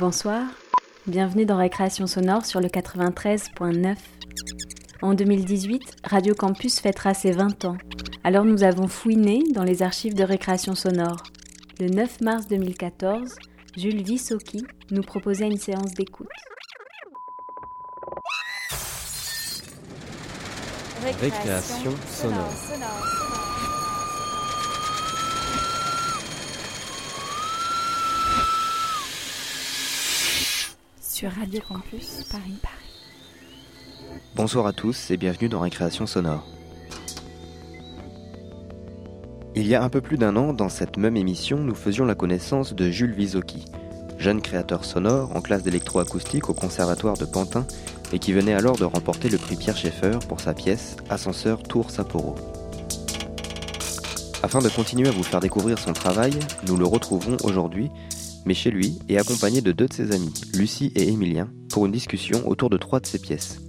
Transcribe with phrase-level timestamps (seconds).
[0.00, 0.44] Bonsoir,
[1.06, 3.96] bienvenue dans Récréation sonore sur le 93.9.
[5.02, 7.76] En 2018, Radio Campus fêtera ses 20 ans.
[8.24, 11.22] Alors nous avons fouiné dans les archives de Récréation sonore.
[11.80, 13.36] Le 9 mars 2014,
[13.76, 16.28] Jules Vissoki nous proposait une séance d'écoute.
[21.20, 23.19] Récréation sonore.
[34.34, 36.46] Bonsoir à tous et bienvenue dans Récréation sonore.
[39.54, 42.14] Il y a un peu plus d'un an, dans cette même émission, nous faisions la
[42.14, 43.66] connaissance de Jules Visocki,
[44.16, 47.66] jeune créateur sonore en classe d'électroacoustique au Conservatoire de Pantin
[48.14, 51.90] et qui venait alors de remporter le prix Pierre Schaeffer pour sa pièce Ascenseur Tour
[51.90, 52.34] Sapporo.
[54.42, 56.32] Afin de continuer à vous faire découvrir son travail,
[56.66, 57.90] nous le retrouvons aujourd'hui,
[58.46, 61.92] mais chez lui et accompagné de deux de ses amis, Lucie et Émilien, pour une
[61.92, 63.60] discussion autour de trois de ses pièces.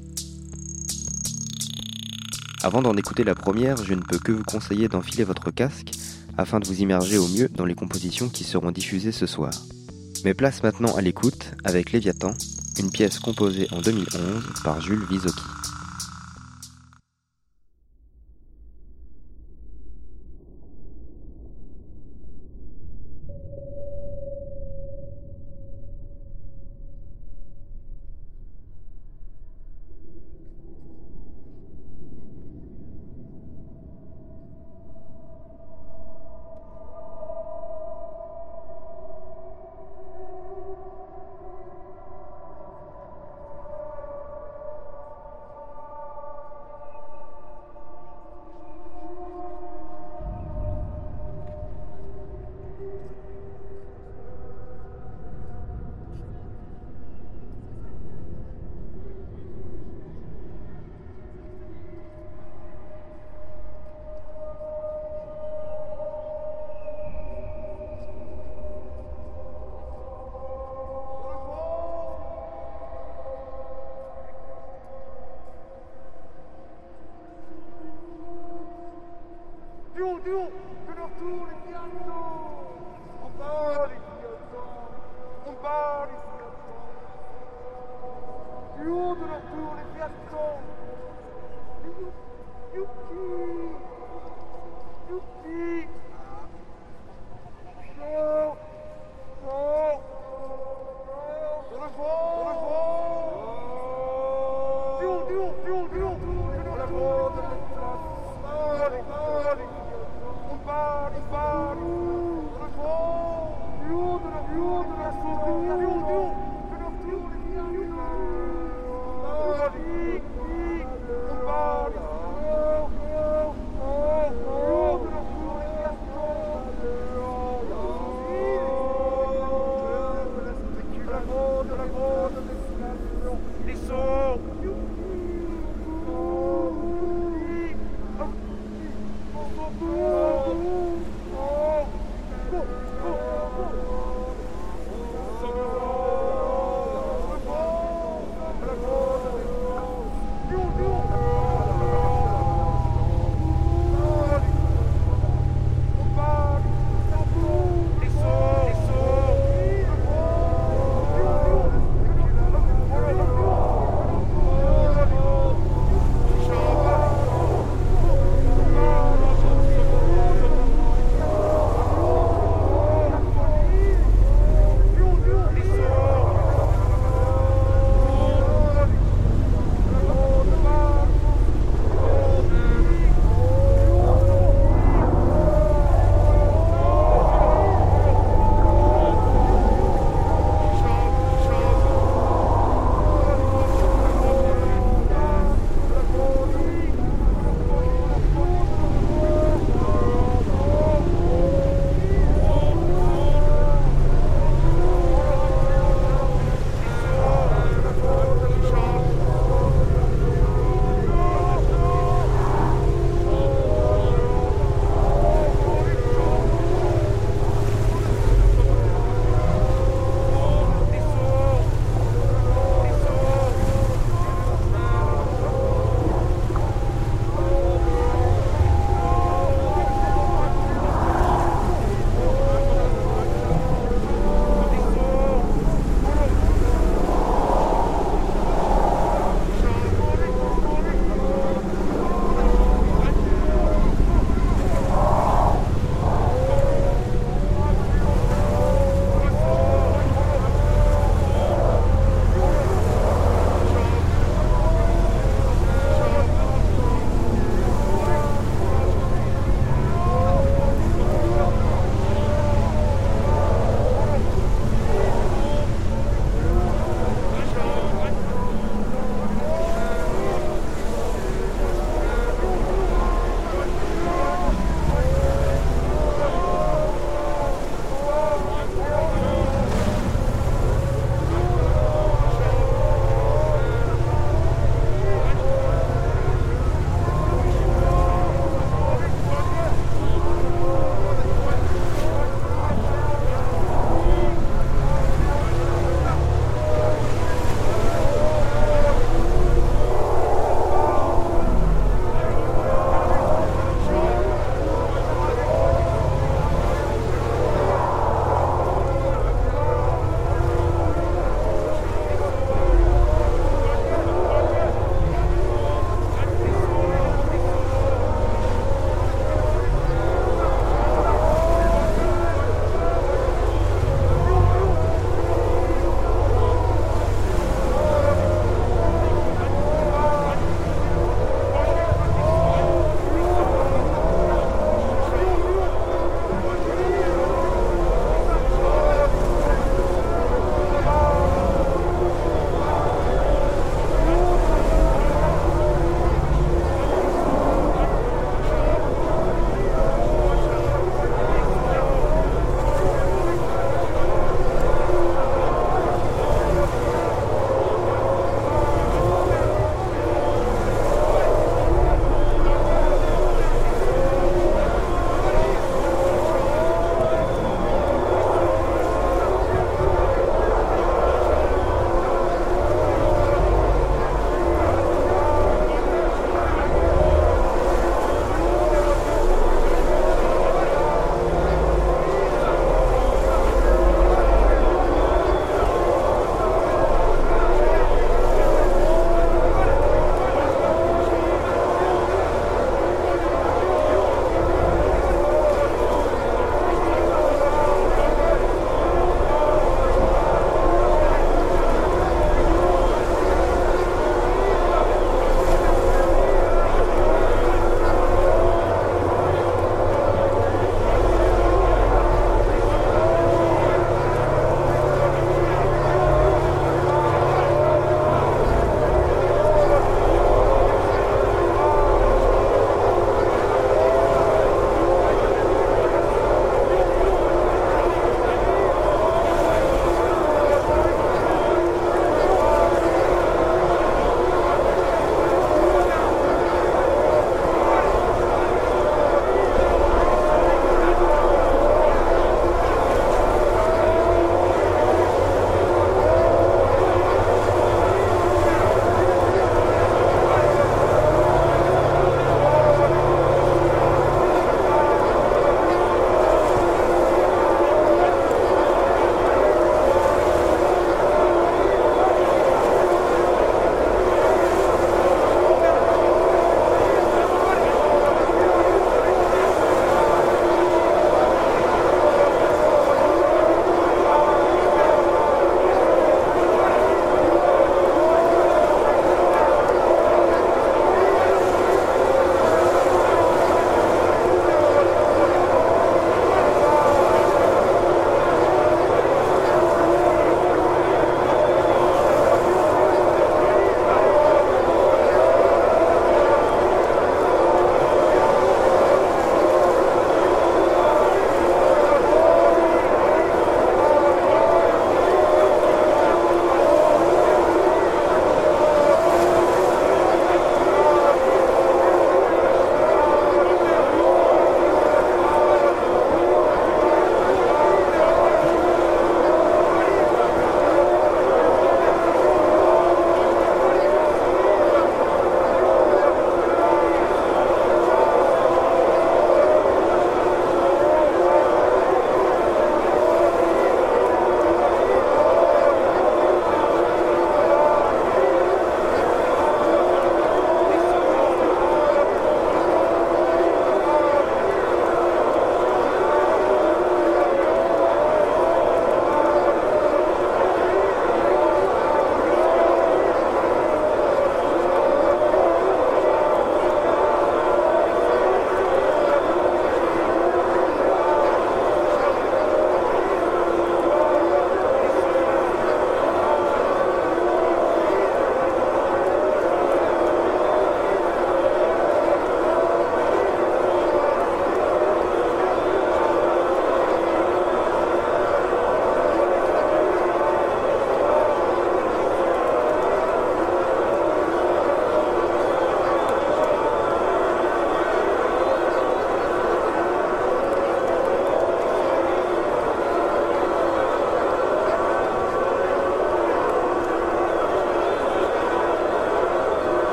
[2.63, 5.91] Avant d'en écouter la première, je ne peux que vous conseiller d'enfiler votre casque
[6.37, 9.51] afin de vous immerger au mieux dans les compositions qui seront diffusées ce soir.
[10.23, 12.33] Mais place maintenant à l'écoute avec Léviathan,
[12.77, 15.60] une pièce composée en 2011 par Jules Visocki.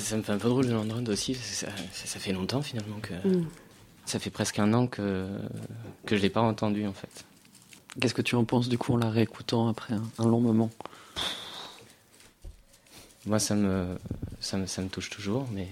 [0.00, 1.34] Ça, me fait un peu drôle de l'entendre aussi.
[1.34, 3.14] Ça, ça, fait longtemps finalement que.
[3.26, 3.46] Mm.
[4.06, 5.26] Ça fait presque un an que,
[6.04, 7.24] que je l'ai pas entendu en fait.
[8.00, 10.70] Qu'est-ce que tu en penses du coup en la réécoutant après un, long moment?
[13.26, 13.96] Moi, ça me,
[14.40, 15.68] ça me, ça me touche toujours, mais.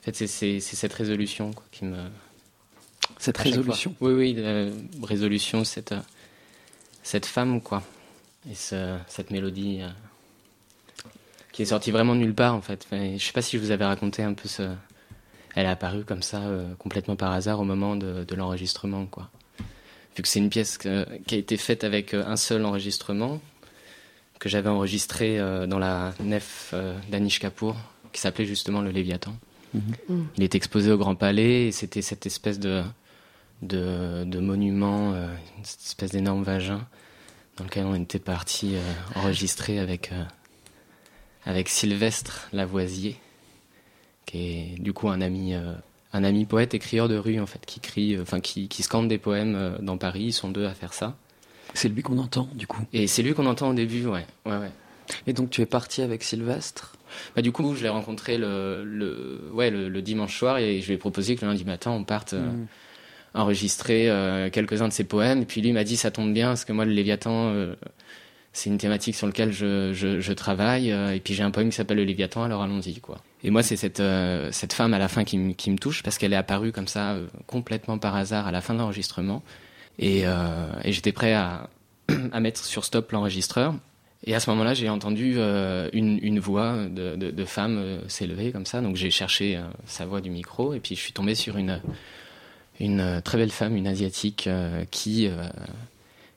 [0.00, 1.98] En fait, c'est cette résolution quoi, qui me.
[3.18, 3.94] Cette résolution?
[4.00, 4.70] Oui, oui, la
[5.02, 5.94] résolution, cette,
[7.02, 7.82] cette femme, quoi.
[8.50, 9.80] Et ce, cette mélodie.
[9.82, 9.88] Euh,
[11.52, 12.86] qui est sortie vraiment de nulle part en fait.
[12.90, 14.62] je sais pas si je vous avais raconté un peu ce.
[15.54, 19.28] Elle est apparue comme ça, euh, complètement par hasard au moment de, l'enregistrement, quoi.
[20.16, 23.40] Vu que c'est une pièce qui a été faite avec euh, un seul enregistrement,
[24.38, 26.74] que j'avais enregistré euh, dans la nef
[27.10, 27.76] d'Anish Kapoor,
[28.12, 29.34] qui s'appelait justement le Léviathan.
[29.74, 30.26] Mhm.
[30.38, 32.82] Il est exposé au Grand Palais et c'était cette espèce de,
[33.60, 36.86] de, de monument, une espèce d'énorme vagin
[37.58, 38.74] dans lequel on était parti
[39.14, 40.10] enregistrer avec
[41.44, 43.16] avec Sylvestre Lavoisier,
[44.26, 45.74] qui est du coup un ami, euh,
[46.12, 49.08] un ami poète, écrieur de rue en fait, qui crie, euh, enfin qui, qui scande
[49.08, 50.24] des poèmes euh, dans Paris.
[50.24, 51.16] Ils sont deux à faire ça.
[51.74, 52.82] C'est lui qu'on entend du coup.
[52.92, 54.70] Et c'est lui qu'on entend au début, ouais, ouais, ouais.
[55.26, 56.94] Et donc tu es parti avec Sylvestre?
[57.36, 60.94] Bah, du coup, je l'ai rencontré le, le, ouais, le, dimanche soir et je lui
[60.94, 62.66] ai proposé que le lundi matin, on parte mm.
[63.34, 64.08] enregistrer
[64.50, 65.42] quelques-uns de ses poèmes.
[65.42, 67.52] Et puis lui m'a dit, ça tombe bien, parce que moi, le Léviathan,
[68.52, 70.92] c'est une thématique sur laquelle je, je, travaille.
[70.92, 73.18] Euh, et puis j'ai un poème qui s'appelle Le Léviathan, alors allons-y, quoi.
[73.42, 76.18] Et moi, c'est cette, euh, cette femme à la fin qui, qui me touche parce
[76.18, 79.42] qu'elle est apparue comme ça, euh, complètement par hasard, à la fin de l'enregistrement.
[79.98, 81.68] Et, et j'étais prêt à,
[82.32, 83.74] à mettre sur stop l'enregistreur.
[84.24, 85.36] Et à ce moment-là, j'ai entendu
[85.92, 88.80] une, une, voix de, de, de femme s'élever comme ça.
[88.80, 91.82] Donc j'ai cherché sa voix du micro et puis je suis tombé sur une,
[92.80, 94.48] une très belle femme, une asiatique,
[94.90, 95.28] qui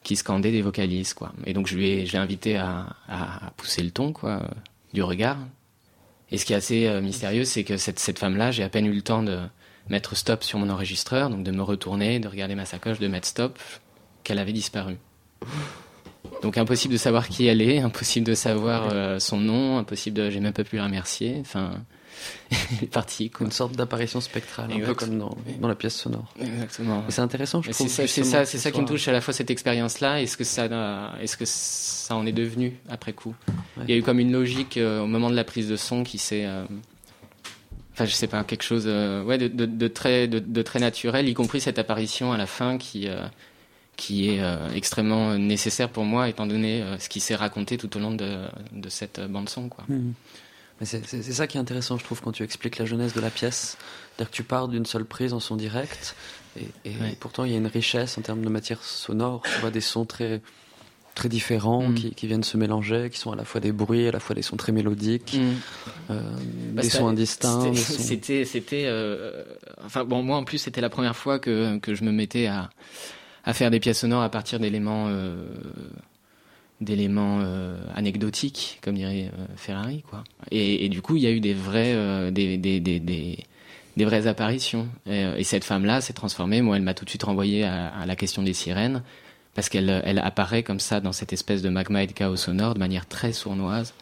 [0.05, 1.33] qui scandait des vocalises, quoi.
[1.45, 4.43] Et donc je lui ai, je l'ai invité à, à, pousser le ton, quoi,
[4.93, 5.37] du regard.
[6.31, 8.85] Et ce qui est assez euh, mystérieux, c'est que cette, cette femme-là, j'ai à peine
[8.85, 9.39] eu le temps de
[9.89, 13.27] mettre stop sur mon enregistreur, donc de me retourner, de regarder ma sacoche, de mettre
[13.27, 13.57] stop,
[14.23, 14.97] qu'elle avait disparu.
[16.43, 20.29] Donc impossible de savoir qui elle est, impossible de savoir euh, son nom, impossible de,
[20.29, 21.37] j'ai même pas pu la remercier.
[21.41, 21.83] Enfin,
[22.81, 23.31] est parti.
[23.39, 26.33] Une sorte d'apparition spectrale, un peu comme dans, dans, la pièce sonore.
[26.39, 27.03] Exactement.
[27.09, 27.87] C'est intéressant, je trouve.
[27.87, 30.21] C'est ça, c'est ça qui me touche à la fois cette expérience-là.
[30.21, 30.65] Est-ce que ça,
[31.21, 33.35] est-ce que ça en est devenu après coup
[33.83, 36.03] Il y a eu comme une logique euh, au moment de la prise de son
[36.03, 36.65] qui s'est euh,
[37.93, 40.79] enfin je sais pas quelque chose euh, ouais de, de, de très de, de, très
[40.79, 43.07] naturel y compris cette apparition à la fin qui
[43.95, 44.41] qui est
[44.75, 48.89] extrêmement nécessaire pour moi étant donné ce qui s'est raconté tout au long de, de
[48.89, 50.11] cette bande son quoi mmh.
[50.81, 53.77] C'est ça qui est intéressant, je trouve, quand tu expliques la jeunesse de la pièce.
[54.15, 56.15] C'est-à-dire que tu pars d'une seule prise en son direct,
[56.57, 59.43] et, pourtant il y a une richesse en termes de matière sonore.
[59.43, 60.41] Tu vois des sons très
[61.15, 61.95] très différents mm.
[62.15, 64.41] qui, viennent se mélanger, qui sont à la fois des bruits, à la fois des
[64.41, 66.11] sons très mélodiques, mm.
[66.11, 66.21] euh,
[66.73, 67.73] bah, des sons indistincts.
[67.73, 69.43] C'était, c'était, euh,
[69.85, 72.69] enfin bon, moi en plus c'était la première fois que, que je me mettais à,
[73.45, 75.45] à faire des pièces sonores à partir d'éléments euh,
[76.81, 80.23] d'éléments euh, anecdotiques, comme dirait euh, Ferrari, quoi.
[80.51, 84.27] Et, du coup, il y a eu des vrais, euh, des, des, des, des, vraies
[84.27, 84.87] apparitions.
[85.05, 86.61] Et, cette femme-là s'est transformée.
[86.61, 89.03] Moi, elle m'a tout de suite renvoyé à, la question des sirènes,
[89.53, 92.73] parce qu'elle elle apparaît comme ça dans cette espèce de magma et de chaos sonore
[92.73, 93.93] de manière très sournoise,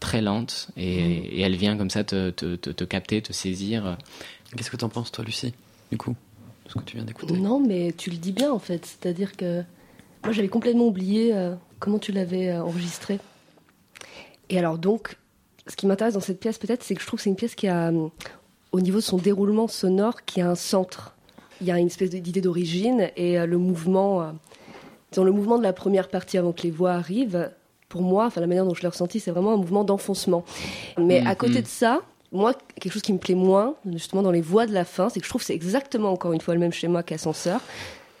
[0.00, 1.24] très lente, et, mmh.
[1.30, 3.96] et elle vient comme ça te, te, te, te capter, te saisir.
[4.56, 5.54] Qu'est-ce que tu en penses, toi, Lucie,
[5.92, 6.16] du coup,
[6.66, 7.34] de ce que tu viens d'écouter?
[7.34, 8.84] Non, mais tu le dis bien, en fait.
[8.86, 9.62] C'est-à-dire que
[10.24, 11.32] moi, j'avais complètement oublié
[11.78, 13.18] comment tu l'avais euh, enregistré?
[14.50, 15.16] Et alors donc,
[15.66, 17.54] ce qui m'intéresse dans cette pièce peut-être, c'est que je trouve que c'est une pièce
[17.54, 18.08] qui a, euh,
[18.72, 21.14] au niveau de son déroulement sonore, qui a un centre.
[21.60, 24.32] Il y a une espèce d'idée d'origine et euh, le mouvement,
[25.12, 27.50] dans le mouvement de la première partie avant que les voix arrivent,
[27.88, 30.44] pour moi, enfin la manière dont je l'ai ressenti, c'est vraiment un mouvement d'enfoncement.
[30.98, 31.62] Mais à côté mm-hmm.
[31.62, 32.00] de ça,
[32.32, 35.20] moi, quelque chose qui me plaît moins, justement dans les voix de la fin, c'est
[35.20, 37.60] que je trouve que c'est exactement encore une fois le même schéma qu'Ascenseur.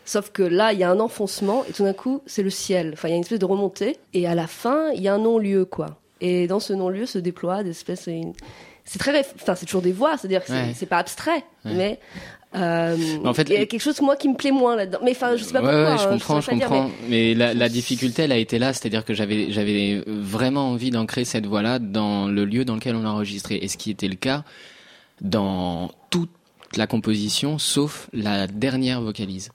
[0.08, 2.92] Sauf que là, il y a un enfoncement et tout d'un coup, c'est le ciel.
[2.94, 5.12] Enfin, il y a une espèce de remontée et à la fin, il y a
[5.12, 5.98] un non-lieu, quoi.
[6.22, 8.08] Et dans ce non-lieu se déploie des espèces.
[8.86, 12.00] C'est très, enfin, c'est toujours des voix, c'est-à-dire que c'est pas abstrait, mais
[12.56, 15.00] euh, en fait, il y a quelque chose moi qui me plaît moins là-dedans.
[15.04, 15.90] Mais enfin, je sais pas pourquoi.
[15.90, 16.90] Ouais, je hein, comprends, je, comprends.
[17.10, 21.26] mais, la, la, difficulté, elle a été là, c'est-à-dire que j'avais, j'avais vraiment envie d'ancrer
[21.26, 24.14] cette voix-là dans le lieu dans lequel on l'a enregistré, et ce qui était le
[24.14, 24.42] cas
[25.20, 26.30] dans toute
[26.76, 29.50] la composition, sauf la dernière vocalise.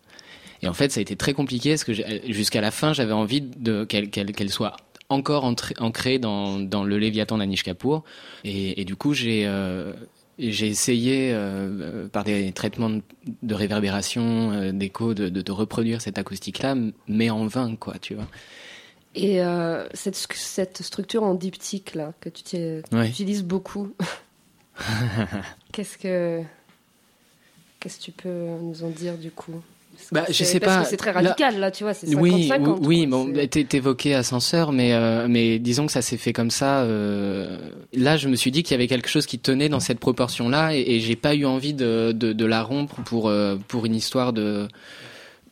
[0.63, 1.91] Et en fait, ça a été très compliqué parce que
[2.32, 4.78] jusqu'à la fin, j'avais envie de qu'elle soit
[5.10, 8.04] encore ancrée dans, dans le Léviathan d'Anish Kapoor.
[8.45, 9.91] Et, et, du coup, j'ai euh,
[10.39, 16.76] essayé euh, par des traitements de, réverbération, euh, d'écho, de, de, de, reproduire cette acoustique-là,
[17.10, 18.28] mais en vain, quoi, tu vois.
[19.15, 19.41] Et
[19.93, 23.93] cette, cette, structure en diptyque là, que tu, utilises beaucoup,
[25.71, 26.41] qu'est-ce que
[27.80, 29.62] qu'est-ce que tu peux nous en dire du coup?
[30.12, 30.84] Bah, je sais pas.
[30.86, 31.93] C'est très radical là, tu vois.
[31.93, 32.51] C'est oui,
[32.82, 36.82] oui, bon, t'évoquais ascenseur, mais euh, mais disons que ça s'est fait comme ça.
[36.82, 37.58] Euh,
[37.93, 40.75] là, je me suis dit qu'il y avait quelque chose qui tenait dans cette proportion-là,
[40.75, 43.95] et, et j'ai pas eu envie de, de, de la rompre pour euh, pour une
[43.95, 44.67] histoire de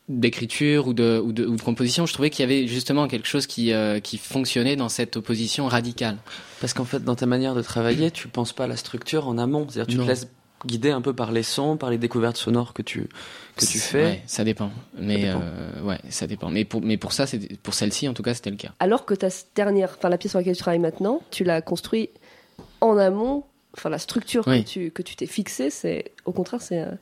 [0.08, 3.28] d'écriture ou de, ou de, ou de composition, je trouvais qu'il y avait justement quelque
[3.28, 6.18] chose qui, euh, qui fonctionnait dans cette opposition radicale.
[6.60, 9.38] Parce qu'en fait, dans ta manière de travailler, tu penses pas à la structure en
[9.38, 9.66] amont.
[9.70, 10.28] C'est-à-dire, tu te laisses
[10.66, 13.08] guider un peu par les sons, par les découvertes sonores que tu
[13.56, 14.04] que tu fais.
[14.04, 14.70] Ouais, ça dépend.
[14.98, 16.50] Mais ça Euh, ouais, ça dépend.
[16.50, 18.72] Mais pour mais pour ça, c'est pour celle-ci en tout cas, c'était le cas.
[18.80, 22.10] Alors que ta dernière, enfin la pièce sur laquelle tu travailles maintenant, tu l'as construit
[22.80, 23.44] en amont.
[23.76, 26.92] Enfin la structure que tu que tu t'es fixée, c'est au contraire c'est euh,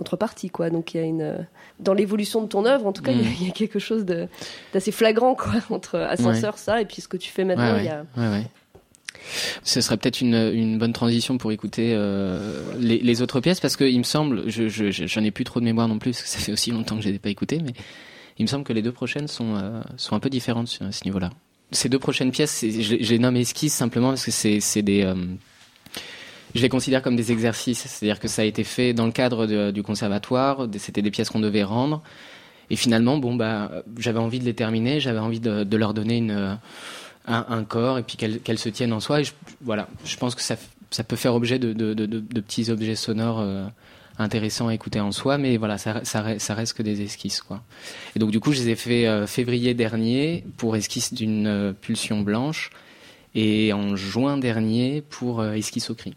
[0.00, 0.70] entre parties quoi.
[0.70, 1.46] Donc il y a une
[1.78, 3.52] dans l'évolution de ton œuvre, en tout cas, il y, a mm.
[3.52, 4.04] quelque chose
[4.72, 7.76] d'assez flagrant quoi entre ascenseur ça et puis ce que tu fais maintenant.
[7.78, 8.04] il y a...
[9.62, 13.98] Ce serait peut-être une, bonne transition pour écouter euh, les, autres pièces parce que il
[13.98, 16.38] me semble, je, je, j'en ai plus trop de mémoire non plus parce que ça
[16.38, 17.72] fait aussi longtemps que je les ai pas écoutées, mais
[18.38, 21.04] il me semble que les deux prochaines sont euh, sont un peu différentes à ce
[21.04, 21.30] niveau-là.
[21.72, 25.14] Ces deux prochaines pièces, je, je les nomme esquisses simplement parce que c'est des euh,
[26.54, 29.70] je les considère comme des exercices, c'est-à-dire que ça a été fait dans le cadre
[29.70, 32.02] du conservatoire, c'était des pièces qu'on devait rendre,
[32.70, 36.58] et finalement, bon bah, j'avais envie de les terminer, j'avais envie de, leur donner une,
[37.30, 39.20] un, un corps et puis qu'elles se tiennent en soi.
[39.20, 40.56] Et je, voilà, je pense que ça,
[40.90, 43.66] ça peut faire objet de, de, de petits objets sonores euh,
[44.18, 47.62] intéressants à écouter en soi, mais voilà, ça, ça, ça, reste que des esquisses, quoi.
[48.16, 51.72] Et donc du coup, je les ai fait euh, février dernier pour esquisse d'une euh,
[51.72, 52.70] pulsion blanche
[53.34, 56.14] et en juin dernier pour esquisse au cri.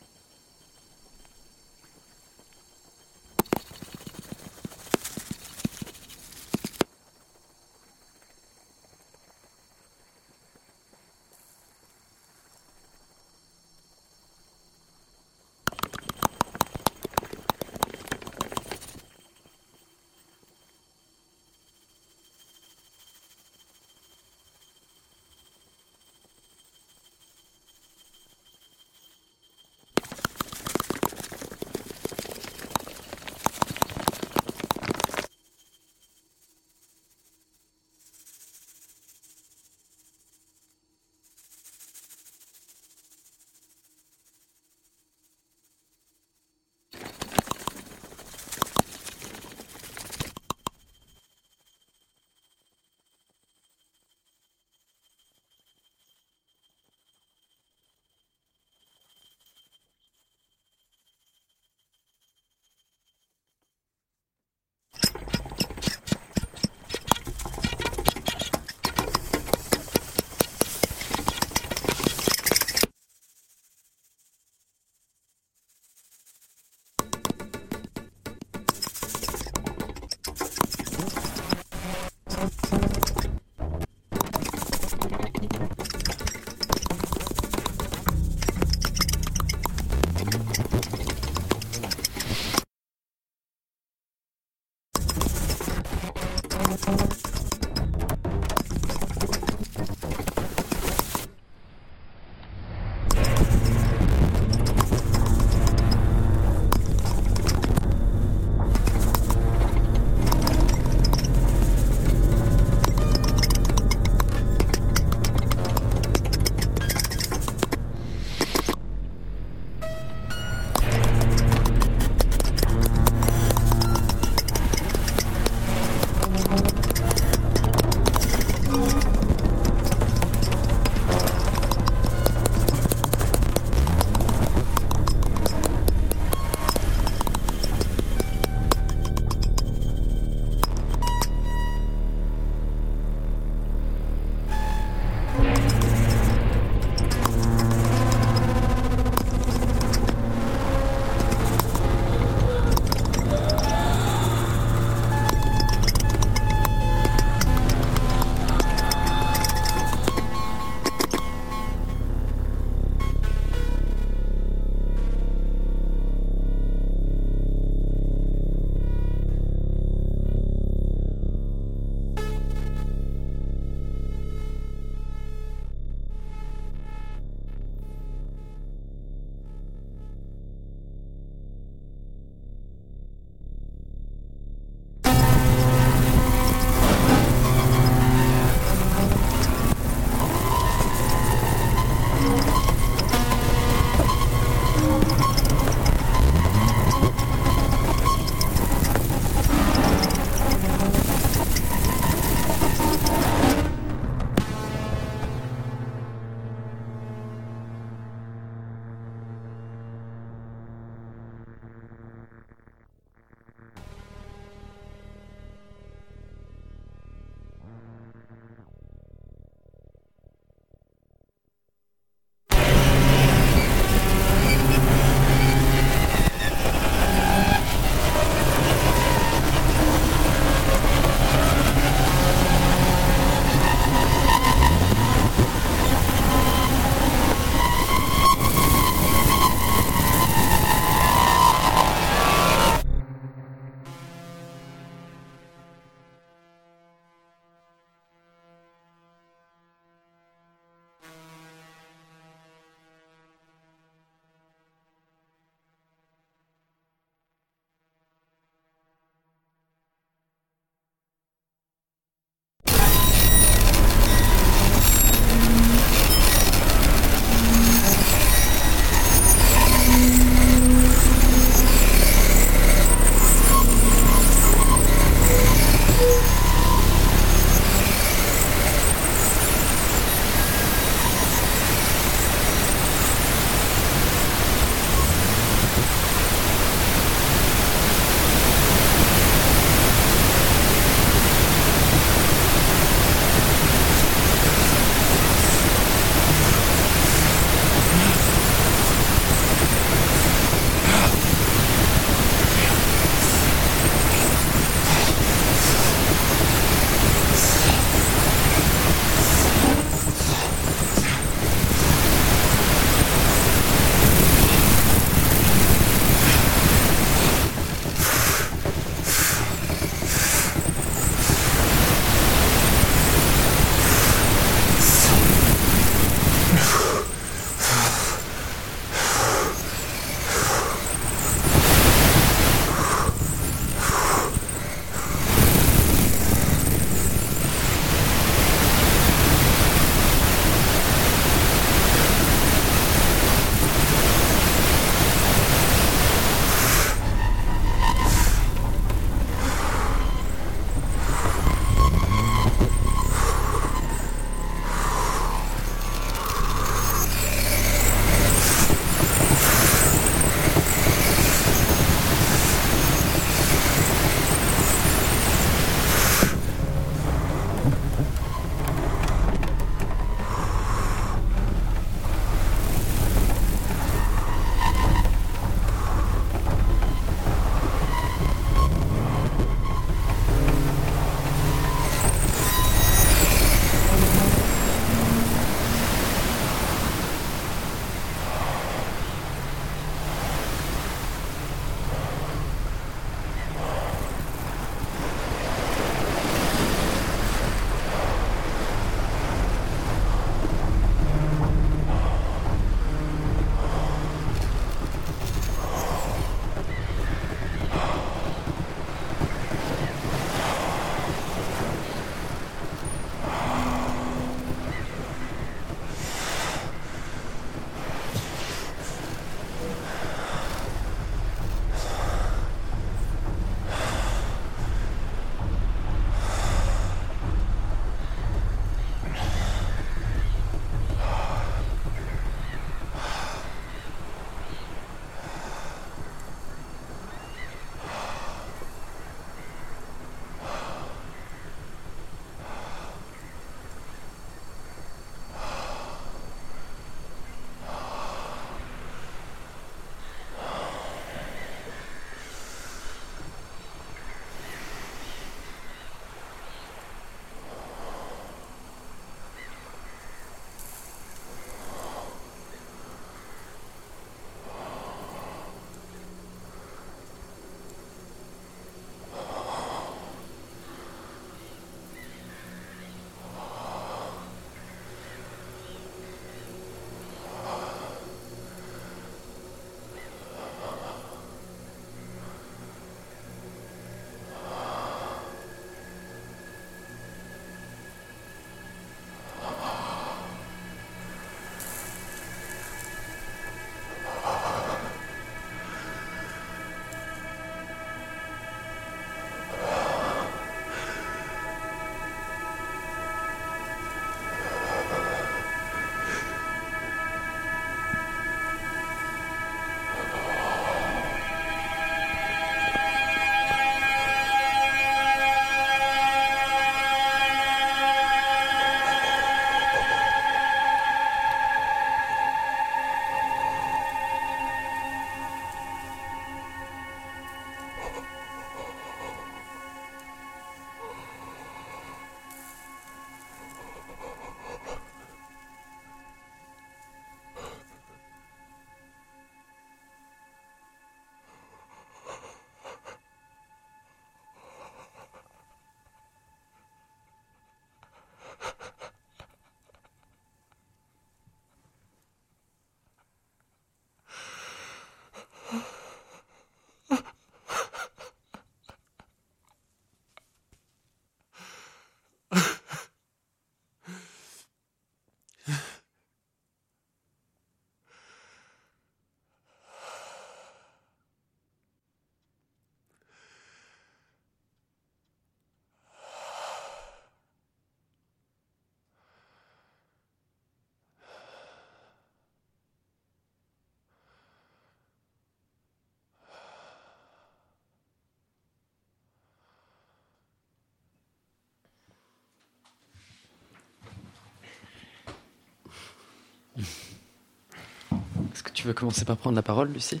[598.66, 600.00] Veux commencer par prendre la parole, Lucie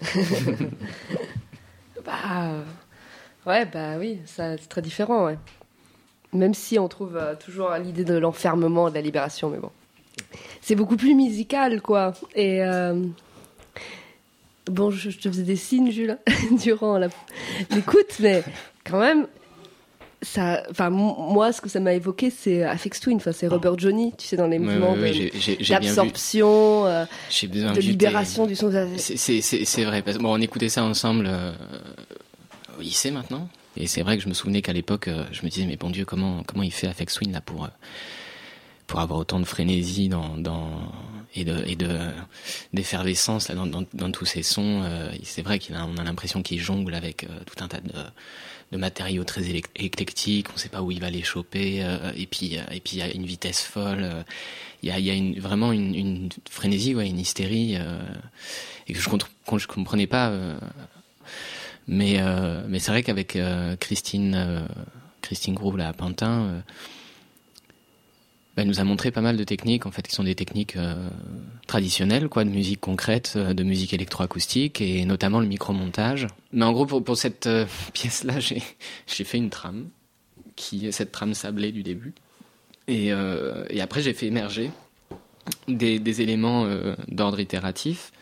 [2.04, 2.52] Bah.
[3.44, 5.36] Ouais, bah oui, ça, c'est très différent, ouais.
[6.32, 9.72] Même si on trouve euh, toujours l'idée de l'enfermement, de la libération, mais bon.
[10.60, 12.12] C'est beaucoup plus musical, quoi.
[12.36, 12.62] Et.
[12.62, 13.02] euh,
[14.70, 16.18] Bon, je, te faisais des signes, Jules,
[16.62, 16.98] durant
[17.70, 18.42] l'écoute, mais
[18.84, 19.28] quand même,
[20.22, 24.12] ça, enfin, moi, ce que ça m'a évoqué, c'est Afex Twin, enfin, c'est Robert Johnny,
[24.16, 28.70] tu sais, dans les mouvements ouais, ouais, d'absorption, euh, de libération du son.
[28.96, 30.02] C'est- vrai.
[30.02, 31.52] Parce, bon, on écoutait ça ensemble euh,
[32.78, 33.48] au lycée maintenant.
[33.76, 35.90] Et c'est vrai que je me souvenais qu'à l'époque, euh, je me disais, mais bon
[35.90, 37.68] Dieu, comment, comment il fait Afex Twin là pour, euh,
[38.86, 40.70] pour avoir autant de frénésie dans, dans,
[41.34, 41.98] et de, et de,
[42.72, 44.80] d'effervescence là, dans, dans, dans tous ces sons.
[44.82, 47.80] euh, c'est vrai qu'on a, on a l'impression qu'il jongle avec euh, tout un tas
[47.80, 47.92] de,
[48.72, 49.42] de matériaux très
[49.76, 50.48] éclectiques.
[50.50, 51.82] On ne sait pas où il va les choper.
[51.82, 54.02] euh, et puis, euh, et puis il y a une vitesse folle.
[54.02, 54.22] euh,
[54.82, 57.98] il y a, y a une, vraiment une, une frénésie, ouais, une hystérie, euh,
[58.86, 59.08] et que je,
[59.58, 60.32] je comprenais pas.
[61.88, 62.20] mais
[62.68, 63.38] mais c'est vrai qu'avec
[63.80, 64.66] Christine
[65.22, 66.62] Christine Groove là à Pantin,
[68.56, 70.76] bah, elle nous a montré pas mal de techniques en fait qui sont des techniques
[70.76, 71.10] euh,
[71.66, 76.26] traditionnelles quoi, de musique concrète, euh, de musique électroacoustique et notamment le micromontage.
[76.52, 78.62] Mais en gros pour pour cette euh, pièce là, j'ai
[79.06, 79.90] j'ai fait une trame
[80.56, 82.14] qui cette trame sablée du début.
[82.88, 84.70] Et, et après, j'ai fait émerger
[85.66, 86.68] des, des éléments
[87.08, 88.12] d'ordre itératif.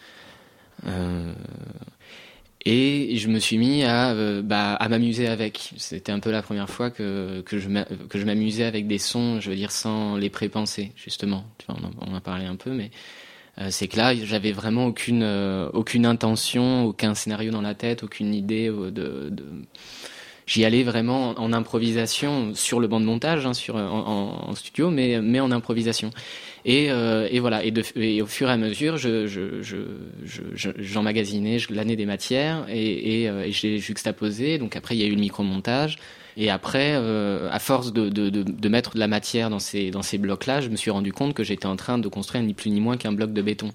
[2.67, 5.73] Et je me suis mis à, euh, bah, à m'amuser avec.
[5.77, 9.57] C'était un peu la première fois que, que je m'amusais avec des sons, je veux
[9.57, 11.45] dire, sans les prépenser, justement.
[11.59, 12.91] Tu vois, on, en, on en a parlé un peu, mais
[13.59, 18.03] euh, c'est que là, j'avais vraiment aucune, euh, aucune intention, aucun scénario dans la tête,
[18.03, 19.29] aucune idée euh, de...
[19.31, 19.45] de...
[20.47, 24.91] J'y allais vraiment en, improvisation sur le banc de montage, hein, sur, en, en- studio,
[24.91, 26.11] mais, mais en improvisation.
[26.67, 27.65] Et, euh, et voilà.
[27.65, 29.77] Et, de, et au fur et à mesure, je, je, je,
[30.25, 34.59] je, je- j'emmagasinais, glanais des matières et, et, euh, et je les juxtaposais.
[34.59, 35.97] Donc après, il y a eu le micro-montage.
[36.37, 39.91] Et après, euh, à force de, de, de, de mettre de la matière dans ces,
[39.91, 42.55] dans ces blocs-là, je me suis rendu compte que j'étais en train de construire ni
[42.55, 43.71] plus ni moins qu'un bloc de béton,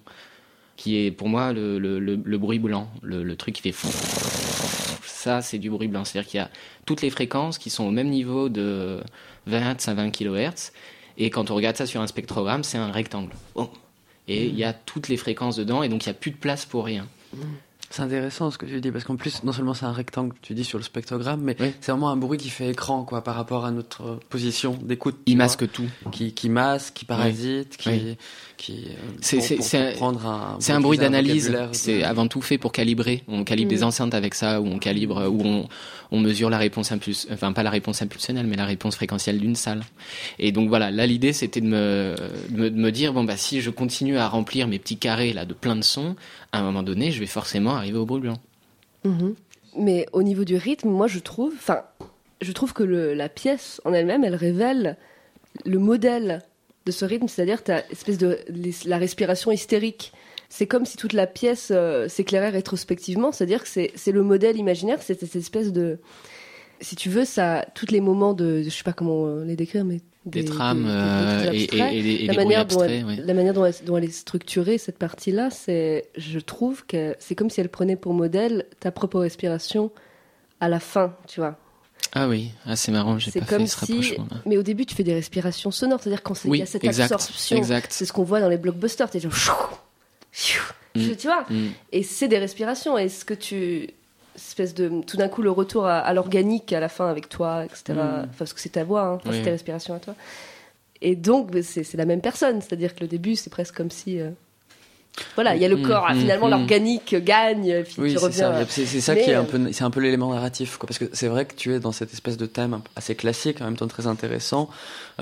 [0.75, 3.71] qui est pour moi le, le, le, bruit blanc, le, le truc qui fait
[5.19, 6.05] ça, c'est du bruit blanc.
[6.05, 6.49] C'est-à-dire qu'il y a
[6.85, 9.03] toutes les fréquences qui sont au même niveau de
[9.47, 10.71] 20 à 20 kHz.
[11.17, 13.33] Et quand on regarde ça sur un spectrogramme, c'est un rectangle.
[13.53, 13.69] Bon.
[14.29, 16.37] Et il y a toutes les fréquences dedans, et donc il n'y a plus de
[16.37, 17.07] place pour rien.
[17.91, 20.53] C'est intéressant ce que tu dis, parce qu'en plus, non seulement c'est un rectangle, tu
[20.53, 21.71] dis sur le spectrogramme, mais Oui.
[21.81, 25.17] c'est vraiment un bruit qui fait écran, quoi, par rapport à notre position d'écoute.
[25.25, 25.87] Il vois, masque tout.
[26.11, 27.89] Qui, qui masque, qui parasite, qui.
[27.89, 28.17] Oui.
[28.57, 30.57] qui euh, C'est- un- prendre un.
[30.59, 31.55] C'est pour un bruit d'analyse.
[31.71, 33.23] C'est avant tout fait pour calibrer.
[33.29, 33.83] On calibre des Mm.
[33.85, 35.67] enceintes avec ça, ou on calibre, où on,
[36.11, 39.55] on mesure la réponse impuls, enfin pas la réponse impulsionnelle, mais la réponse fréquentielle d'une
[39.55, 39.81] salle.
[40.39, 42.15] Et donc voilà, là l'idée c'était de me,
[42.49, 45.31] de me, de me dire bon bah si je continue à remplir mes petits carrés
[45.31, 46.17] là de plein de sons,
[46.51, 48.37] à un moment donné, je vais forcément arriver au blanc.
[49.03, 49.35] Mhm.
[49.77, 51.83] Mais au niveau du rythme, moi je trouve, enfin,
[52.41, 54.97] je trouve que la pièce en elle-même, elle révèle
[55.65, 56.41] le modèle
[56.85, 58.39] de ce rythme, c'est-à-dire espèce de
[58.85, 60.11] la respiration hystérique.
[60.49, 64.57] C'est comme si toute la pièce euh, s'éclairait rétrospectivement, c'est-à-dire que c'est c'est le modèle
[64.57, 65.99] imaginaire, c'est cette espèce de,
[66.81, 69.85] si tu veux, ça, tous les moments de, je sais pas comment euh, les décrire,
[69.85, 71.93] mais Des, trames euh, et, abstraits.
[71.93, 72.91] et, et des, et la manière, dont abstraits.
[72.91, 73.15] elle, ouais.
[73.25, 77.35] la manière dont elle, dont elle est structurée, cette partie-là, c'est, je trouve que c'est
[77.35, 79.91] comme si elle prenait pour modèle ta propre respiration
[80.59, 81.57] à la fin, tu vois.
[82.13, 84.27] Ah oui, ah, c'est marrant, j'ai pas comme fait ce si, rapprochement.
[84.31, 84.37] là.
[84.45, 86.83] mais au début, tu fais des respirations sonores, c'est-à-dire quand il Oui, y a cette
[86.83, 89.53] exact, absorption, c'est ce qu'on voit dans les blockbusters, t'es genre, chou,
[90.31, 90.61] chou,
[90.95, 91.11] Mm.
[91.19, 91.67] tu vois, Mm.
[91.91, 92.97] et c'est des respirations.
[92.97, 93.91] Est-ce que tu,
[94.39, 97.63] espèce de, tout d'un coup, le retour à, à l'organique à la fin avec toi,
[97.65, 97.83] etc.
[97.89, 97.99] Mm.
[97.99, 99.31] Enfin, parce que c'est ta voix, hein, Oui.
[99.35, 100.15] c'est tes respirations à toi.
[101.01, 104.29] Et donc, c'est la même personne, c'est-à-dire que le début, c'est presque comme si, euh,
[105.35, 108.25] voilà, il y a le Mm, corps, mm, finalement, l'organique gagne, puis Oui, tu c'est
[108.25, 108.65] reviens.
[108.65, 108.65] ça.
[108.69, 110.87] C'est ça Mais, qui est un euh, peu, c'est un peu l'élément narratif, quoi.
[110.87, 113.65] Parce que c'est vrai que tu es dans cette espèce de thème assez classique, en
[113.65, 114.69] même temps très intéressant,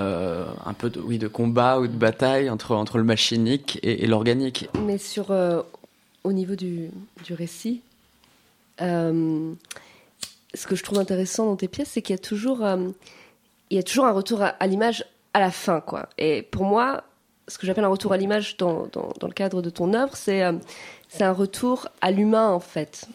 [0.00, 4.02] euh, un peu de, oui, de combat ou de bataille entre entre le machinique et,
[4.04, 4.68] et l'organique.
[4.84, 5.62] Mais sur, euh,
[6.24, 6.90] au niveau du,
[7.24, 7.80] du récit,
[8.80, 9.52] euh,
[10.54, 12.88] ce que je trouve intéressant dans tes pièces, c'est qu'il y a toujours, euh,
[13.70, 15.04] il y a toujours un retour à, à l'image
[15.34, 16.08] à la fin, quoi.
[16.18, 17.04] Et pour moi,
[17.48, 20.16] ce que j'appelle un retour à l'image dans, dans, dans le cadre de ton œuvre,
[20.16, 20.52] c'est euh,
[21.08, 23.06] c'est un retour à l'humain, en fait.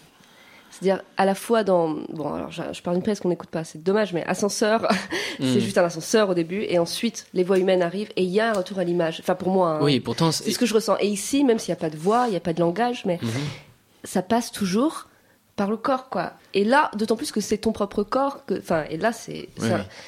[0.72, 3.64] C'est-à-dire à la fois dans bon alors je, je parle d'une pièce qu'on n'écoute pas
[3.64, 4.88] c'est dommage mais ascenseur
[5.40, 5.60] c'est Mm.
[5.60, 8.50] juste un ascenseur au début et ensuite les voix humaines arrivent et il y a
[8.50, 9.80] un retour à l'image enfin pour moi hein.
[9.84, 10.98] Oui, pourtant, C'est ce que je ressens.
[11.00, 13.04] Et ici, même s'il n'y a pas de voix, il n'y a pas de langage,
[13.06, 13.30] mais Mhm.
[14.04, 15.08] ça passe toujours
[15.56, 16.34] par le corps, quoi.
[16.56, 19.50] Et là, d'autant plus que c'est ton propre corps, que, enfin, et là, c'est.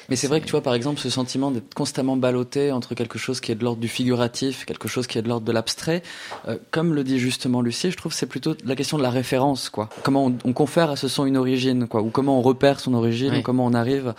[0.08, 3.18] Mais c'est vrai que tu vois, par exemple, ce sentiment d'être constamment ballotté entre quelque
[3.18, 6.02] chose qui est de l'ordre du figuratif, quelque chose qui est de l'ordre de l'abstrait,
[6.48, 9.10] euh, comme le dit justement Lucie, je trouve que c'est plutôt la question de la
[9.10, 9.88] référence, quoi.
[10.02, 13.36] Comment on, confère à ce son une origine, quoi, ou comment on repère son origine,
[13.36, 14.14] ou comment on arrive.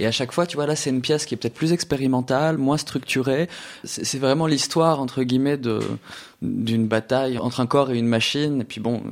[0.00, 2.58] Et à chaque fois, tu vois, là, c'est une pièce qui est peut-être plus expérimentale,
[2.58, 3.48] moins structurée.
[3.84, 5.80] C'est vraiment l'histoire entre guillemets de
[6.42, 8.60] d'une bataille entre un corps et une machine.
[8.60, 9.02] Et puis bon,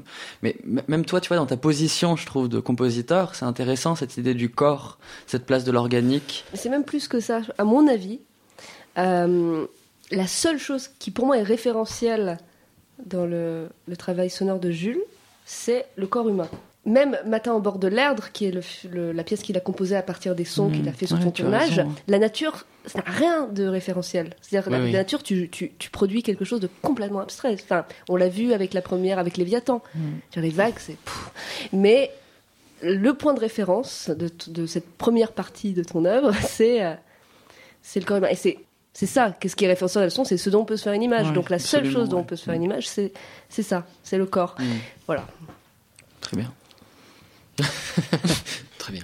[0.43, 0.57] mais
[0.89, 4.35] même toi, tu vois, dans ta position, je trouve, de compositeur, c'est intéressant cette idée
[4.35, 6.45] du corps, cette place de l'organique.
[6.55, 8.21] C'est même plus que ça, à mon avis.
[8.99, 9.67] Euh,
[10.11, 12.39] la seule chose qui pour moi est référentielle
[13.07, 15.01] dans le, le travail sonore de Jules,
[15.47, 16.49] c'est le corps humain
[16.87, 18.55] même Matin au bord de l'Erdre, qui est
[18.95, 21.85] la pièce qu'il a composée à partir des sons qu'il a fait sur son tournage,
[22.09, 24.35] la nature, ça n'a rien de référentiel.
[24.41, 25.51] C'est-à-dire, la, nature, tu,
[25.93, 27.55] produis quelque chose de complètement abstrait.
[27.55, 29.83] Enfin, on l'a vu avec la première, avec Léviathan.
[29.95, 30.41] Mm.
[30.41, 30.97] les vagues, c'est.
[31.73, 32.11] Mais
[32.83, 36.95] le point de référence de, cette première partie de ton œuvre, c'est euh,
[37.83, 38.29] c'est le corps humain.
[38.29, 38.59] Et c'est
[38.93, 40.83] c'est ça, qu'est-ce qui est référentiel à la son, c'est ce dont on peut se
[40.83, 41.33] faire une image.
[41.33, 43.13] Donc la seule chose dont on peut se faire une image, c'est
[43.63, 44.57] ça, c'est le corps.
[44.59, 44.65] Mm.
[45.07, 45.27] Voilà.
[46.21, 46.53] Très bien.
[48.79, 49.03] Très bien.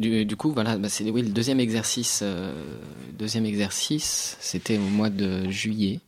[0.00, 2.20] Du, coup, voilà, bah, le deuxième exercice.
[2.22, 2.54] Euh,
[3.18, 6.00] deuxième exercice, c'était au mois de juillet.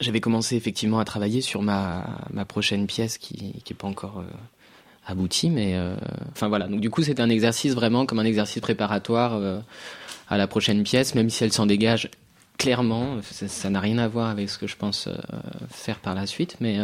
[0.00, 4.30] J'avais commencé effectivement à travailler sur ma, ma prochaine pièce qui n'est pas encore euh,
[5.06, 5.96] aboutie, mais euh,
[6.32, 6.68] enfin voilà.
[6.68, 9.40] Donc du coup, c'était un exercice vraiment comme un exercice préparatoire
[10.28, 12.10] à la prochaine pièce, même si elle s'en dégage
[12.58, 13.16] clairement.
[13.22, 15.08] Ça n'a rien à voir avec ce que je pense
[15.70, 16.78] faire par la suite, mais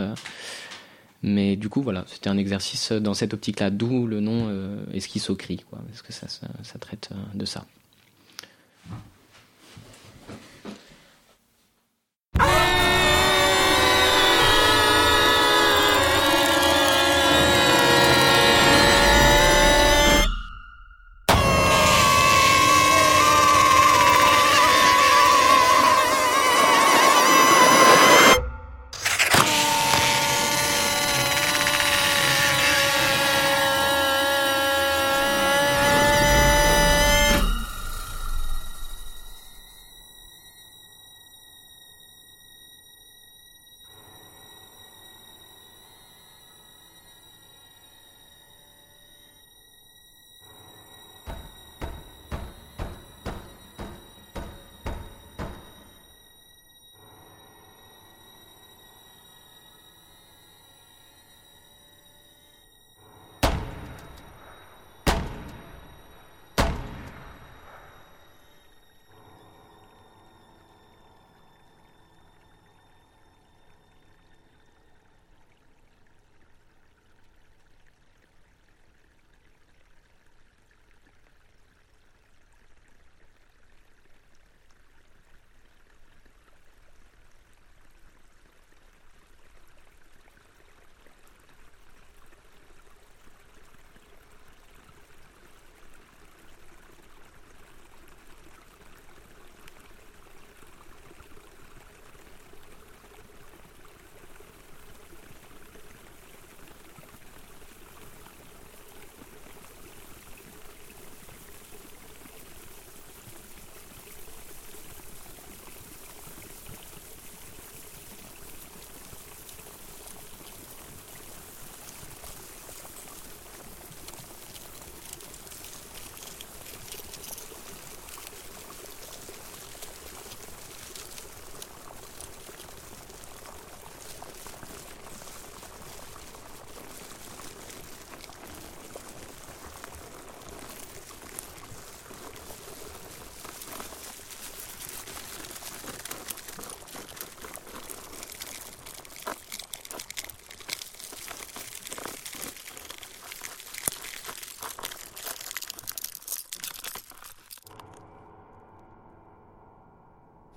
[1.26, 5.64] mais du coup, voilà, c'était un exercice dans cette optique-là, d'où le nom euh, esquissocrie,
[5.70, 7.64] quoi, parce que ça, ça, traite euh, de ça.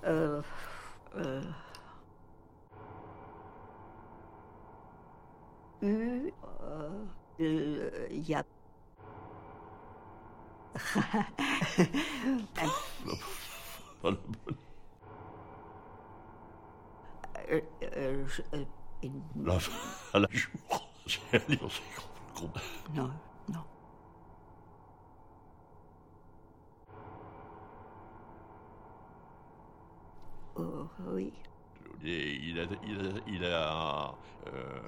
[0.07, 0.41] Euh,
[1.15, 1.41] euh,
[5.81, 6.33] U,
[7.41, 8.43] euh, y a.
[17.49, 18.25] Euh, euh,
[19.35, 19.57] La,
[20.13, 20.93] à la jour.
[21.05, 21.19] J'ai
[22.93, 23.11] Non,
[32.87, 34.13] il, il a.
[34.47, 34.79] Euh.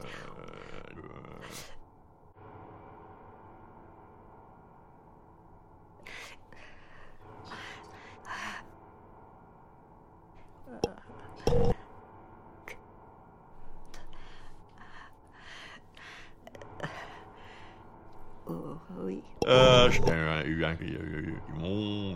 [19.01, 19.23] Oui.
[19.47, 20.01] Euh, j'ai
[20.49, 20.75] eu un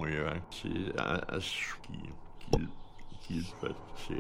[0.06, 0.92] et un qui.
[1.82, 2.68] qui.
[3.22, 3.54] qui.
[3.96, 4.14] qui.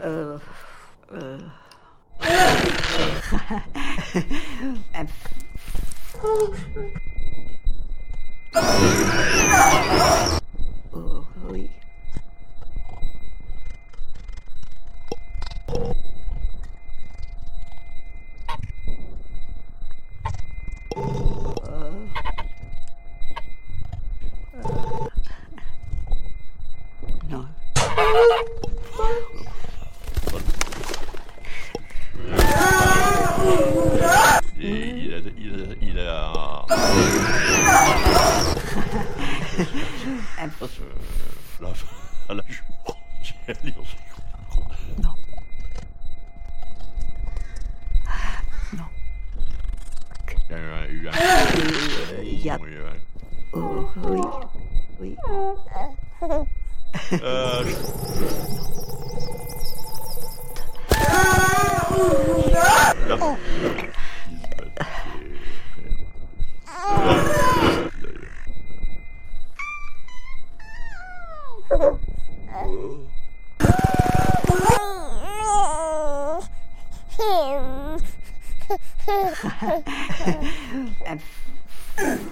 [0.00, 0.38] Euh,
[1.12, 1.38] euh.
[41.60, 41.68] La,
[42.28, 45.14] à la jour, j'ai allé au Non.
[48.76, 48.84] Non.
[50.48, 51.12] Il y a eu un,
[52.22, 52.58] Il y a...
[52.58, 52.92] mon, et un-
[53.54, 54.20] Oh, oui.
[55.00, 55.16] Oui.
[57.12, 57.64] Euh,
[81.98, 82.31] Oh,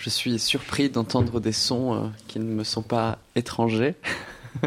[0.00, 3.94] Je suis surpris d'entendre des sons euh, qui ne me sont pas étrangers.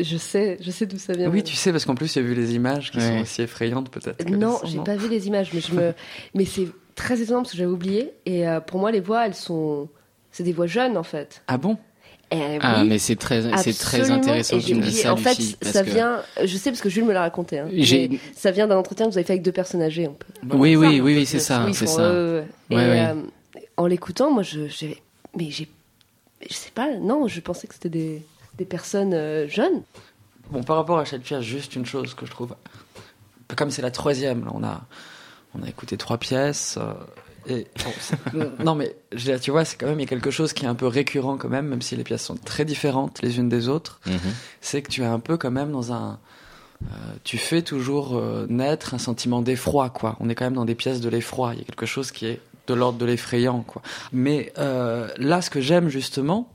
[0.00, 1.28] Je sais, je sais d'où ça vient.
[1.30, 3.08] Oui, tu sais, parce qu'en plus, il y a vu les images qui Ouais.
[3.10, 4.28] sont aussi effrayantes, peut-être.
[4.28, 5.94] Non, j'ai pas vu les images, mais je me,
[6.34, 8.10] mais c'est très étonnant parce que j'avais oublié.
[8.26, 9.88] Et euh, pour moi, les voix, elles sont,
[10.32, 11.42] c'est des voix jeunes en fait.
[11.46, 11.76] Ah bon?
[12.32, 14.16] Eh Ah, oui, mais c'est très, c'est très absolument.
[14.16, 16.22] intéressant Et que j'ai tu me dises ça, En fait, Lucie, ça que- vient.
[16.42, 17.60] Je sais parce que Jules me l'a raconté.
[17.60, 20.06] Hein, J'ai- ça vient d'un entretien que vous avez fait avec deux personnes âgées.
[20.06, 20.14] Un
[20.48, 20.56] peu.
[20.56, 22.00] Oui, oui, oui, oui, c'est ça, Oui, c'est ça.
[22.00, 23.06] euh, et Ouais, ouais.
[23.10, 23.14] euh,
[23.76, 24.60] en l'écoutant, moi, je,
[25.36, 25.68] mais j'ai,
[26.48, 26.96] je sais pas.
[26.96, 28.22] Non, je pensais que c'était des,
[28.58, 29.82] des personnes euh, jeunes.
[30.50, 32.54] Bon, par rapport à cette pièce, juste une chose que je trouve.
[33.56, 34.82] Comme c'est la troisième, là, on a,
[35.58, 36.76] on a écouté trois pièces.
[36.78, 36.92] euh,
[37.46, 37.66] et,
[38.32, 38.96] bon, non, mais
[39.40, 41.36] tu vois, c'est quand même il y a quelque chose qui est un peu récurrent
[41.36, 44.00] quand même, même si les pièces sont très différentes les unes des autres.
[44.06, 44.18] Mhm.
[44.62, 46.18] C'est que tu es un peu quand même dans un.
[46.84, 46.86] euh,
[47.22, 50.16] tu fais toujours euh, naître un sentiment d'effroi, quoi.
[50.20, 51.52] On est quand même dans des pièces de l'effroi.
[51.54, 53.82] Il y a quelque chose qui est de l'ordre de l'effrayant, quoi.
[54.12, 56.48] Mais euh, là, ce que j'aime justement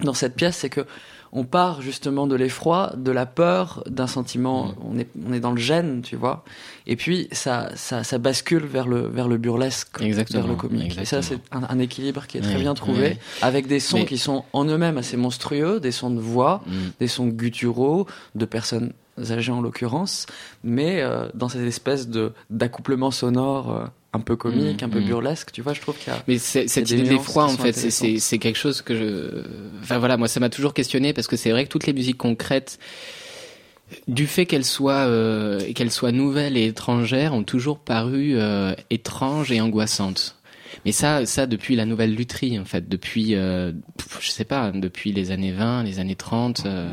[0.00, 0.84] dans cette pièce, c'est que
[1.32, 4.66] on part justement de l'effroi, de la peur, d'un sentiment.
[4.66, 4.74] Mm.
[4.90, 6.44] On est on est dans le gêne, tu vois.
[6.86, 10.96] Et puis ça ça, ça bascule vers le vers le burlesque, Exactement, vers le comique.
[10.98, 13.18] Et ça, c'est un, un équilibre qui est très Oui, bien trouvé, oui.
[13.42, 16.72] avec des sons Mais- qui sont en eux-mêmes assez monstrueux, des sons de voix, Mm.
[17.00, 18.92] des sons gutturaux de personnes
[19.30, 20.26] âgées en l'occurrence,
[20.62, 23.84] mais euh, dans cette espèce de d'accouplement sonore euh,
[24.16, 25.04] un peu comique, Mm, un peu mm.
[25.04, 27.72] burlesque, tu vois, je trouve qu'il y a Mais c'est- cette idée d'effroi, en fait,
[27.72, 29.42] c'est- quelque chose que je.
[29.82, 32.18] Enfin voilà, moi, ça m'a toujours questionné parce que c'est vrai que toutes les musiques
[32.18, 32.78] concrètes,
[34.08, 39.52] du fait qu'elles soient euh, qu'elles soient nouvelles et étrangères, ont toujours paru euh, étranges
[39.52, 40.34] et angoissantes.
[40.84, 43.72] Mais ça, ça depuis la nouvelle lutherie, en fait, depuis, euh,
[44.20, 46.64] je sais pas, depuis les années 20, les années 30.
[46.66, 46.88] euh,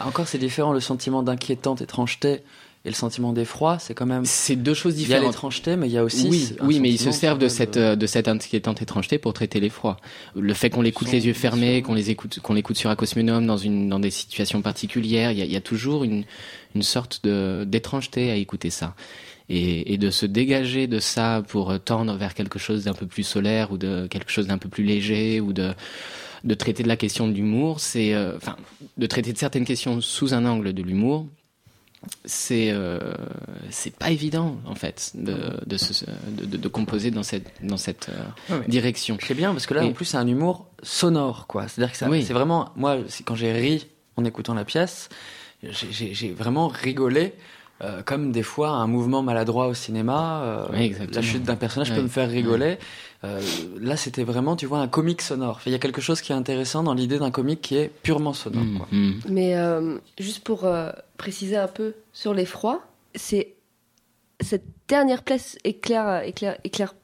[0.00, 2.40] Encore, c'est différent, le sentiment d'inquiétante étrangeté
[2.86, 4.24] et le sentiment d'effroi, c'est quand même.
[4.24, 5.26] C'est deux choses Il y a différentes.
[5.26, 6.28] l'étrangeté, mais il y a aussi.
[6.30, 9.32] Oui, un oui, mais ils se servent de cette euh, de cette inquiétante étrangeté pour
[9.32, 9.96] traiter l'effroi.
[10.36, 13.56] Le fait qu'on l'écoute les yeux fermés, qu'on les écoute, qu'on l'écoute sur Acosmonum dans
[13.56, 16.24] une dans des situations particulières, il y a, il y a toujours une
[16.76, 18.94] une sorte de d'étrangeté à écouter ça.
[19.48, 23.22] Et, et de se dégager de ça pour tendre vers quelque chose d'un peu plus
[23.22, 25.72] solaire ou de quelque chose d'un peu plus léger ou de
[26.44, 28.56] de traiter de la question de l'humour, c'est euh, enfin
[28.96, 31.26] de traiter de certaines questions sous un angle de l'humour,
[32.24, 32.98] c'est euh,
[33.70, 35.36] c'est pas évident en fait de
[35.66, 38.08] de, se- de, de- de composer dans cette dans cette
[38.50, 39.16] euh, direction.
[39.20, 41.68] C'est bien parce que là, Et- en plus, c'est un humour sonore, quoi.
[41.68, 42.24] C'est-à-dire que Oui.
[42.24, 43.86] c'est vraiment, moi, quand j'ai ri
[44.16, 45.08] en écoutant la pièce,
[45.62, 47.32] j'ai- vraiment rigolé.
[47.82, 52.00] euh, comme des fois un mouvement maladroit au cinéma, Oui, la chute d'un personnage peut
[52.00, 52.78] me faire rigoler.
[53.24, 53.40] Euh,
[53.80, 55.60] là, c'était vraiment, tu vois, un comique sonore.
[55.66, 58.32] Il y a quelque chose qui est intéressant dans l'idée d'un comique qui est purement
[58.32, 58.64] sonore.
[58.64, 58.88] Mm, quoi.
[58.90, 59.20] mm.
[59.28, 62.82] Mais euh, juste pour euh, préciser un peu sur l'effroi,
[63.14, 63.54] c'est
[64.40, 66.94] cette dernière place éclair, éclair, éclair,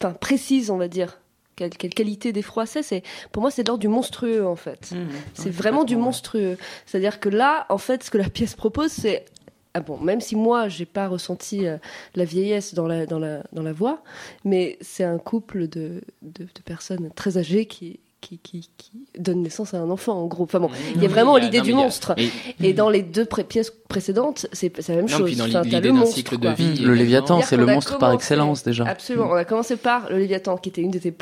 [0.00, 1.18] enfin précise, on va dire.
[1.56, 3.02] Quelle, quelle qualité d'effroi c'est, c'est
[3.32, 4.94] pour moi c'est de l'ordre du monstrueux en fait.
[5.34, 6.56] C'est Ouais, vraiment du monstrueux.
[6.86, 9.26] C'est-à-dire que là, en fait, ce que la pièce propose, c'est
[9.74, 11.76] ah bon, même si moi j'ai pas ressenti euh,
[12.16, 14.02] la vieillesse dans la dans la dans la voix,
[14.44, 19.42] mais c'est un couple de, de, de personnes très âgées qui qui, qui qui donnent
[19.42, 20.44] naissance à un enfant en gros.
[20.44, 22.12] Enfin bon, il y a vraiment Oui, l'idée du a- monstre.
[22.18, 22.28] et-
[22.68, 25.26] Et dans les deux pré- pièces précédentes, c'est la même non, chose.
[25.26, 26.80] puis dans Enfin, le monstre, cycle de vie.
[26.80, 26.92] Le.
[26.92, 28.84] Léviathan, c'est le monstre par excellence déjà.
[28.84, 29.28] Absolument.
[29.30, 31.14] On a commencé par le Léviathan, qui était une de tes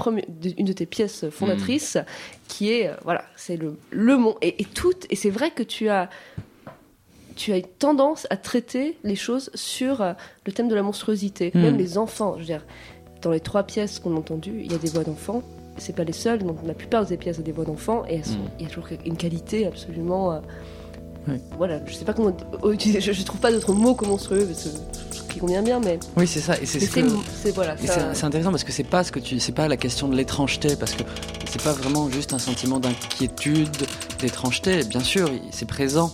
[0.59, 2.05] une de tes pièces fondatrices, Mm.
[2.49, 4.95] qui est euh, voilà, c'est le le mont et, et tout.
[5.11, 6.09] Et c'est vrai que tu as
[7.39, 10.12] tu as une tendance à traiter les choses sur euh,
[10.45, 11.53] le thème de la monstruosité.
[11.55, 11.61] Mm.
[11.62, 12.66] Même les enfants, je veux dire,
[13.22, 15.43] dans les trois pièces qu'on a entendues, il y a des voix d'enfants.
[15.76, 18.24] C'est pas les seules, donc la plupart des pièces ont des voix d'enfants et elles
[18.24, 18.51] sont- Mm.
[18.59, 20.32] il y a toujours une qualité absolument.
[20.32, 20.41] euh,
[21.28, 21.34] Oui.
[21.59, 24.47] Voilà, je sais pas comment oh, utiliser, je, je trouve pas d'autres mots que monstrueux,
[24.47, 26.55] parce que- qui convient bien, mais, Oui, c'est ça.
[26.61, 27.01] Et c'est ce que-
[27.43, 27.76] c'est- voilà.
[27.76, 30.74] Ça- intéressant parce que c'est pas ce que tu, c'est pas la question de l'étrangeté
[30.74, 31.03] parce que
[31.47, 33.68] c'est pas vraiment juste un sentiment d'inquiétude,
[34.20, 34.82] d'étrangeté.
[34.84, 36.11] Bien sûr, c'est présent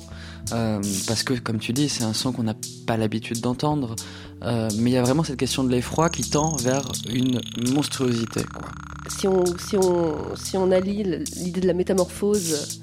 [0.53, 2.55] euh, parce que, comme tu dis, c'est un son qu'on n'a
[2.87, 3.97] pas l'habitude d'entendre.
[4.43, 7.41] Euh, mais il y a vraiment cette question de l'effroi qui tend vers une
[7.73, 8.43] monstruosité.
[8.53, 8.69] Quoi.
[9.09, 11.03] si on, si on, si on allie
[11.37, 12.81] l'idée de la métamorphose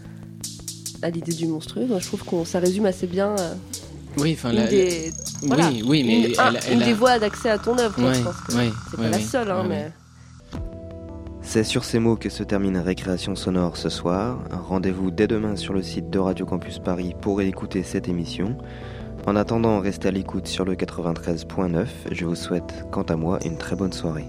[1.03, 3.53] à l'idée du monstrueux, je trouve qu'on ça résume assez bien euh,
[4.17, 5.11] Oui, enfin, une, la- des,
[5.43, 7.99] voilà, oui, oui, mais une, elle, une elle des voies d'accès à ton œuvre.
[8.03, 9.91] Ouais, je pense que ouais, c'est ouais, pas la seule, hein, mais
[11.53, 14.39] C'est sur ces mots que se termine Récréation sonore ce soir.
[14.51, 18.55] Rendez-vous dès demain sur le site de Radio Campus Paris pour réécouter cette émission.
[19.27, 21.87] En attendant, restez à l'écoute sur le 93.9.
[22.09, 24.27] Je vous souhaite, quant à moi, une très bonne soirée.